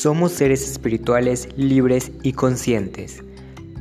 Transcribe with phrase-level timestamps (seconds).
[0.00, 3.24] Somos seres espirituales libres y conscientes.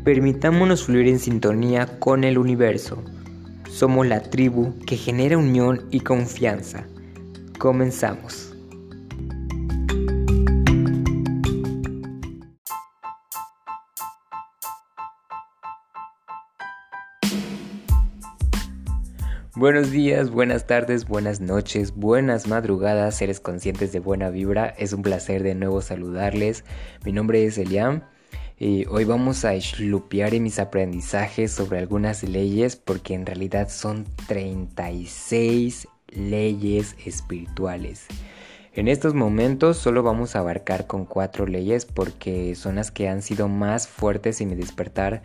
[0.04, 3.04] Permitámonos fluir en sintonía con el universo.
[3.70, 6.88] Somos la tribu que genera unión y confianza.
[7.60, 8.47] Comenzamos.
[19.58, 24.68] Buenos días, buenas tardes, buenas noches, buenas madrugadas, seres conscientes de buena vibra.
[24.78, 26.64] Es un placer de nuevo saludarles.
[27.04, 28.04] Mi nombre es Eliam
[28.60, 34.06] y hoy vamos a eslupear en mis aprendizajes sobre algunas leyes porque en realidad son
[34.28, 38.06] 36 leyes espirituales.
[38.74, 43.24] En estos momentos solo vamos a abarcar con cuatro leyes porque son las que han
[43.24, 45.24] sido más fuertes en mi despertar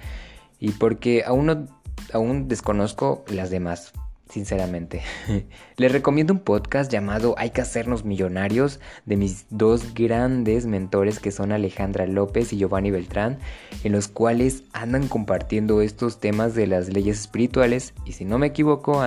[0.59, 1.67] y porque aún no,
[2.15, 3.93] aún desconozco las demás
[4.33, 5.03] sinceramente.
[5.77, 11.31] Les recomiendo un podcast llamado Hay que hacernos millonarios de mis dos grandes mentores que
[11.31, 13.39] son Alejandra López y Giovanni Beltrán,
[13.85, 18.49] en los cuales andan compartiendo estos temas de las leyes espirituales y si no me
[18.49, 19.03] equivoco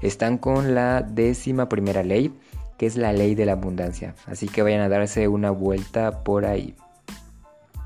[0.00, 2.32] están con la décima primera ley,
[2.78, 4.14] que es la ley de la abundancia.
[4.26, 6.74] Así que vayan a darse una vuelta por ahí.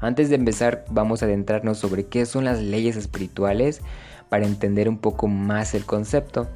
[0.00, 3.80] Antes de empezar vamos a adentrarnos sobre qué son las leyes espirituales
[4.28, 6.48] para entender un poco más el concepto.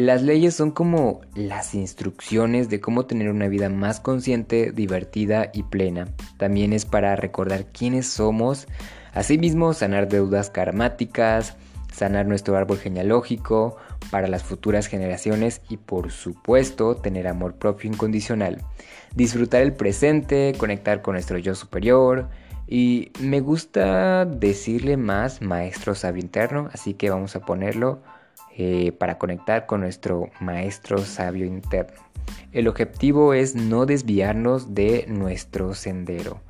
[0.00, 5.64] Las leyes son como las instrucciones de cómo tener una vida más consciente, divertida y
[5.64, 6.08] plena.
[6.38, 8.66] También es para recordar quiénes somos,
[9.12, 11.54] asimismo sanar deudas karmáticas,
[11.92, 13.76] sanar nuestro árbol genealógico
[14.10, 18.64] para las futuras generaciones y por supuesto tener amor propio incondicional.
[19.14, 22.30] Disfrutar el presente, conectar con nuestro yo superior
[22.66, 28.00] y me gusta decirle más maestro sabio interno, así que vamos a ponerlo
[28.56, 32.00] eh, para conectar con nuestro maestro sabio interno.
[32.52, 36.40] El objetivo es no desviarnos de nuestro sendero.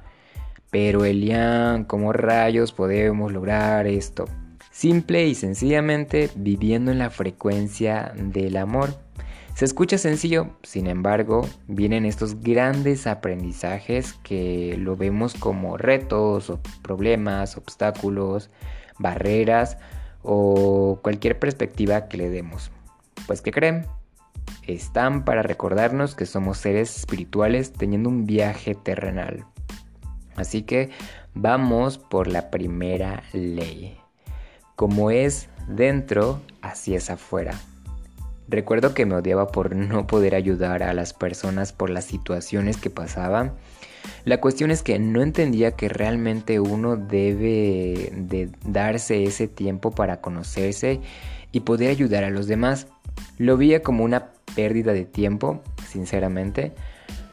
[0.70, 4.25] Pero Elian, ¿cómo rayos podemos lograr esto?
[4.70, 8.91] Simple y sencillamente viviendo en la frecuencia del amor.
[9.54, 16.60] Se escucha sencillo, sin embargo, vienen estos grandes aprendizajes que lo vemos como retos o
[16.82, 18.48] problemas, obstáculos,
[18.98, 19.76] barreras
[20.22, 22.70] o cualquier perspectiva que le demos.
[23.26, 23.86] Pues ¿qué creen?
[24.66, 29.44] Están para recordarnos que somos seres espirituales teniendo un viaje terrenal.
[30.36, 30.91] Así que
[31.34, 33.98] vamos por la primera ley.
[34.76, 37.54] Como es dentro, así es afuera.
[38.50, 42.91] Recuerdo que me odiaba por no poder ayudar a las personas por las situaciones que
[42.91, 43.55] pasaban
[44.25, 50.21] la cuestión es que no entendía que realmente uno debe de darse ese tiempo para
[50.21, 51.00] conocerse
[51.53, 52.87] y poder ayudar a los demás.
[53.38, 56.72] Lo veía como una pérdida de tiempo, sinceramente.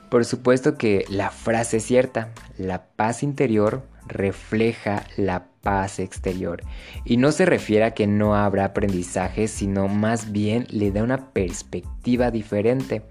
[0.09, 6.61] Por supuesto que la frase es cierta, la paz interior refleja la paz exterior.
[7.05, 11.31] Y no se refiere a que no habrá aprendizaje, sino más bien le da una
[11.31, 13.01] perspectiva diferente.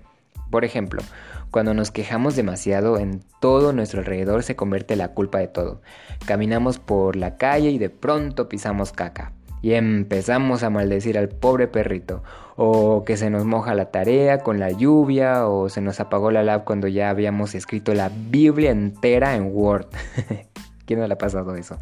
[0.51, 1.03] Por ejemplo,
[1.51, 5.81] cuando nos quejamos demasiado, en todo nuestro alrededor se convierte la culpa de todo.
[6.25, 9.33] Caminamos por la calle y de pronto pisamos caca.
[9.63, 12.23] Y empezamos a maldecir al pobre perrito.
[12.57, 15.49] O que se nos moja la tarea con la lluvia.
[15.49, 19.87] O se nos apagó la lab cuando ya habíamos escrito la Biblia entera en Word.
[20.87, 21.79] ¿Quién no le ha pasado eso?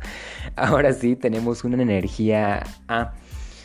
[0.56, 2.62] Ahora sí, tenemos una energía...
[2.88, 3.12] Ah,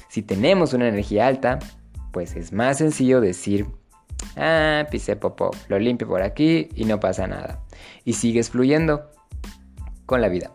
[0.10, 1.60] si tenemos una energía alta,
[2.12, 3.68] pues es más sencillo decir
[4.36, 7.64] Ah, pisé popó, lo limpio por aquí y no pasa nada.
[8.06, 9.10] Y sigues fluyendo
[10.06, 10.52] con la vida.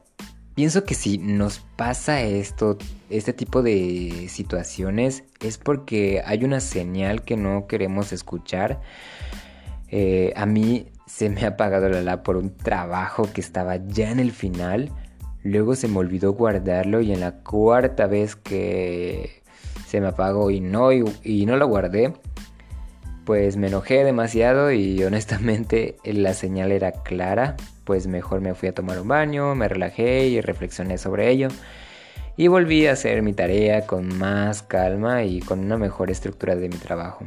[0.54, 2.78] Pienso que si nos pasa esto,
[3.10, 8.80] este tipo de situaciones, es porque hay una señal que no queremos escuchar.
[9.88, 14.10] Eh, a mí se me ha apagado la la por un trabajo que estaba ya
[14.10, 14.90] en el final.
[15.42, 19.42] Luego se me olvidó guardarlo y en la cuarta vez que
[19.86, 22.14] se me apagó y no, y no lo guardé,
[23.24, 28.74] pues me enojé demasiado y honestamente la señal era clara, pues mejor me fui a
[28.74, 31.48] tomar un baño, me relajé y reflexioné sobre ello
[32.36, 36.68] y volví a hacer mi tarea con más calma y con una mejor estructura de
[36.68, 37.24] mi trabajo.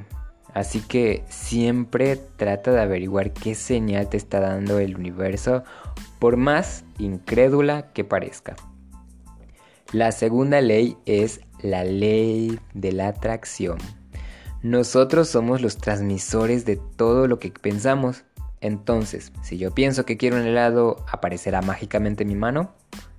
[0.57, 5.63] Así que siempre trata de averiguar qué señal te está dando el universo,
[6.17, 8.55] por más incrédula que parezca.
[9.93, 13.77] La segunda ley es la ley de la atracción.
[14.63, 18.23] Nosotros somos los transmisores de todo lo que pensamos.
[18.59, 22.73] Entonces, si yo pienso que quiero un helado, ¿aparecerá mágicamente en mi mano?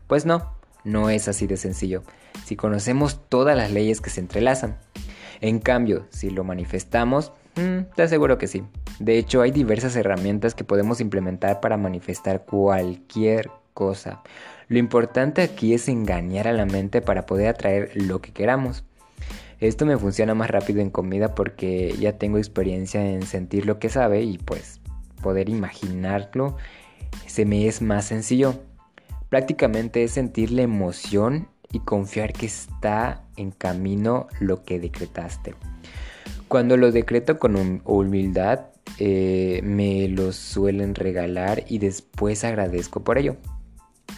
[0.08, 2.02] Pues no, no es así de sencillo.
[2.44, 4.76] Si conocemos todas las leyes que se entrelazan.
[5.40, 8.64] En cambio, si lo manifestamos, mm, te aseguro que sí.
[8.99, 14.23] De hecho, hay diversas herramientas que podemos implementar para manifestar cualquier cosa.
[14.69, 18.85] Lo importante aquí es engañar a la mente para poder atraer lo que queramos.
[19.61, 23.88] Esto me funciona más rápido en comida porque ya tengo experiencia en sentir lo que
[23.88, 24.81] sabe y pues
[25.23, 26.56] poder imaginarlo
[27.26, 28.55] se me es más sencillo.
[29.29, 35.54] Prácticamente es sentir la emoción y confiar que está en camino lo que decretaste.
[36.48, 38.60] Cuando lo decreto con humildad,
[38.98, 43.36] eh, me lo suelen regalar y después agradezco por ello.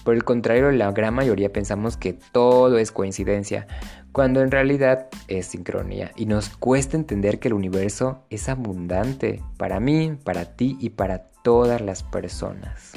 [0.05, 3.67] Por el contrario, la gran mayoría pensamos que todo es coincidencia,
[4.13, 9.79] cuando en realidad es sincronía y nos cuesta entender que el universo es abundante para
[9.79, 12.93] mí, para ti y para todas las personas.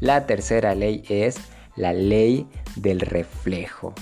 [0.00, 1.36] La tercera ley es
[1.76, 2.46] la ley
[2.76, 3.94] del reflejo.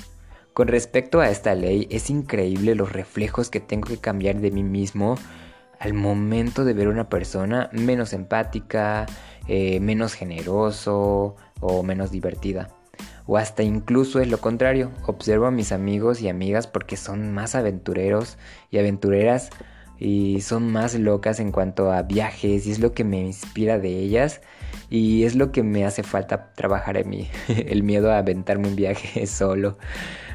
[0.52, 4.64] Con respecto a esta ley, es increíble los reflejos que tengo que cambiar de mí
[4.64, 5.16] mismo
[5.78, 9.06] al momento de ver una persona menos empática,
[9.46, 12.68] eh, menos generoso o menos divertida.
[13.26, 17.54] O hasta incluso es lo contrario, observo a mis amigos y amigas porque son más
[17.54, 18.38] aventureros
[18.70, 19.50] y aventureras
[19.98, 23.98] y son más locas en cuanto a viajes y es lo que me inspira de
[23.98, 24.40] ellas
[24.90, 28.76] y es lo que me hace falta trabajar en mí, el miedo a aventarme un
[28.76, 29.78] viaje solo.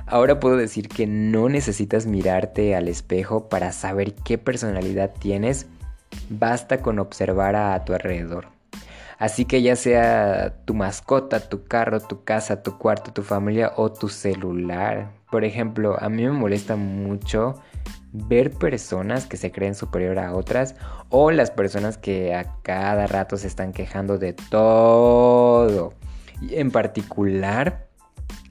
[0.06, 5.66] Ahora puedo decir que no necesitas mirarte al espejo para saber qué personalidad tienes,
[6.30, 8.48] basta con observar a tu alrededor.
[9.18, 13.90] Así que ya sea tu mascota, tu carro, tu casa, tu cuarto, tu familia o
[13.90, 15.12] tu celular.
[15.32, 17.56] Por ejemplo, a mí me molesta mucho
[18.14, 20.76] ver personas que se creen superior a otras
[21.10, 25.94] o las personas que a cada rato se están quejando de todo.
[26.42, 27.88] Y en particular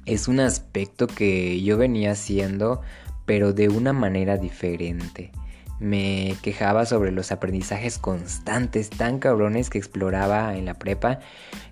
[0.04, 2.82] es un aspecto que yo venía haciendo
[3.24, 5.30] pero de una manera diferente.
[5.82, 11.18] Me quejaba sobre los aprendizajes constantes tan cabrones que exploraba en la prepa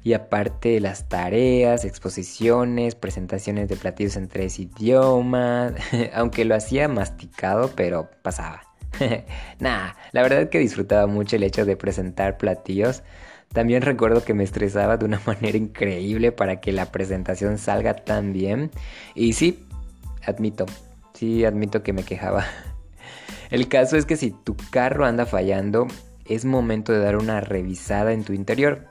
[0.02, 5.74] y aparte las tareas, exposiciones, presentaciones de platillos en tres idiomas,
[6.12, 8.62] aunque lo hacía masticado, pero pasaba.
[9.60, 13.04] nah, la verdad es que disfrutaba mucho el hecho de presentar platillos.
[13.52, 18.32] También recuerdo que me estresaba de una manera increíble para que la presentación salga tan
[18.32, 18.72] bien.
[19.14, 19.64] Y sí,
[20.26, 20.66] admito,
[21.14, 22.44] sí admito que me quejaba.
[23.50, 25.88] El caso es que si tu carro anda fallando,
[26.24, 28.86] es momento de dar una revisada en tu interior.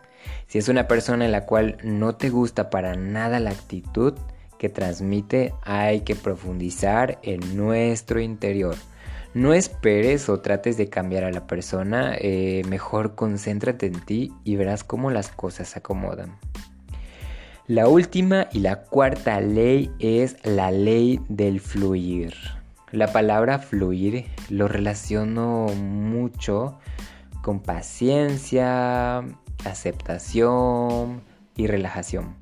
[0.48, 4.14] Si es una persona en la cual no te gusta para nada la actitud
[4.58, 8.76] que transmite, hay que profundizar en nuestro interior.
[9.34, 14.58] No esperes o trates de cambiar a la persona, eh, mejor concéntrate en ti y
[14.58, 16.38] verás cómo las cosas se acomodan.
[17.68, 22.59] La última y la cuarta ley es la ley del fluir.
[22.92, 26.80] La palabra fluir lo relaciono mucho
[27.44, 29.20] con paciencia,
[29.64, 31.22] aceptación
[31.56, 32.36] y relajación.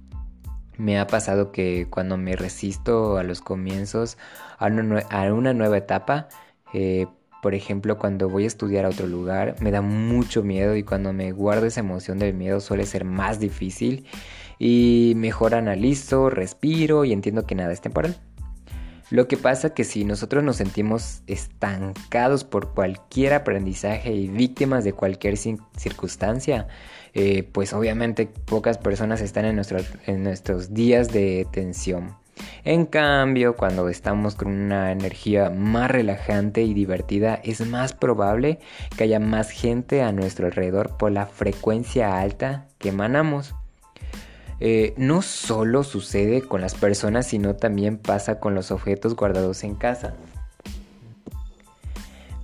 [0.77, 4.17] Me ha pasado que cuando me resisto a los comienzos
[4.57, 6.29] a una, nueva etapa,
[6.73, 7.07] eh,
[7.41, 11.13] por ejemplo, cuando voy a estudiar a otro lugar, me da mucho miedo y cuando
[11.13, 14.05] me guardo esa emoción del miedo suele ser más difícil
[14.59, 18.15] y mejor analizo, respiro y entiendo que nada es temporal.
[19.09, 24.92] Lo que pasa que si nosotros nos sentimos estancados por cualquier aprendizaje y víctimas de
[24.92, 26.68] cualquier circunstancia,
[27.14, 29.61] eh, pues obviamente pocas personas están en,
[30.07, 32.18] en nuestros días de tensión.
[32.66, 38.59] En cambio, cuando estamos con una energía más relajante y divertida, es más probable
[38.97, 43.56] que haya más gente a nuestro alrededor por la frecuencia alta que emanamos.
[44.59, 49.76] Eh, no solo sucede con las personas, sino también pasa con los objetos guardados en
[49.76, 50.16] casa.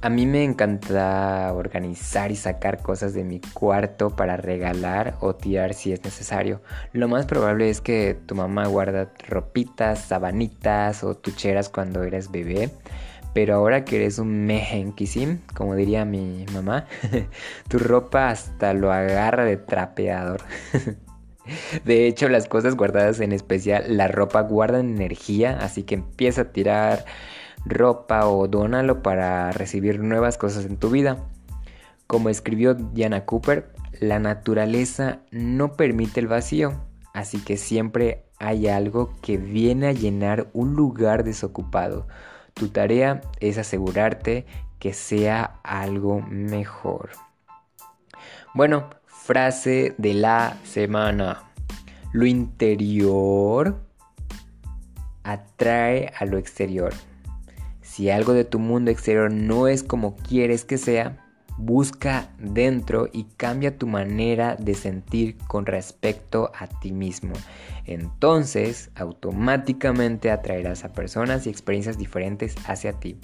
[0.04, 5.74] A mí me encanta organizar y sacar cosas de mi cuarto para regalar o tirar
[5.74, 6.62] si es necesario.
[6.92, 12.70] Lo más probable es que tu mamá guarda ropitas, sabanitas o tucheras cuando eres bebé.
[13.34, 16.86] Pero ahora que eres un mejenquisim, como diría mi mamá,
[17.70, 20.42] tu ropa hasta lo agarra de trapeador.
[21.84, 26.52] De hecho, las cosas guardadas, en especial la ropa, guardan energía, así que empieza a
[26.52, 27.06] tirar
[27.66, 31.18] ropa o dónalo para recibir nuevas cosas en tu vida.
[32.08, 36.74] Como escribió Diana Cooper, la naturaleza no permite el vacío,
[37.14, 42.08] así que siempre hay algo que viene a llenar un lugar desocupado.
[42.54, 44.46] Tu tarea es asegurarte
[44.80, 47.12] que sea algo mejor.
[48.54, 48.90] Bueno,
[49.24, 51.44] Frase de la semana.
[52.12, 53.80] Lo interior
[55.24, 56.94] atrae a lo exterior.
[57.82, 61.26] Si algo de tu mundo exterior no es como quieres que sea,
[61.58, 67.32] busca dentro y cambia tu manera de sentir con respecto a ti mismo.
[67.86, 73.18] Entonces, automáticamente atraerás a personas y experiencias diferentes hacia ti.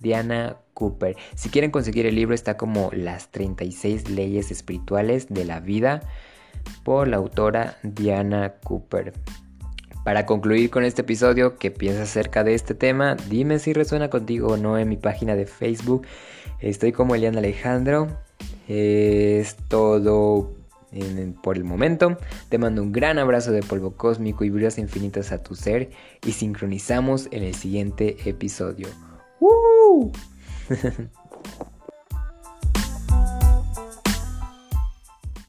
[0.00, 1.16] Diana Cooper.
[1.34, 6.00] Si quieren conseguir el libro está como Las 36 leyes espirituales de la vida
[6.82, 9.12] por la autora Diana Cooper.
[10.04, 13.16] Para concluir con este episodio, ¿qué piensas acerca de este tema?
[13.28, 16.06] Dime si resuena contigo o no en mi página de Facebook.
[16.58, 18.08] Estoy como Eliana Alejandro.
[18.66, 20.54] Es todo
[21.42, 22.16] por el momento.
[22.48, 25.90] Te mando un gran abrazo de polvo cósmico y brillos infinitos a tu ser
[26.24, 28.88] y sincronizamos en el siguiente episodio.
[29.40, 30.12] Woo!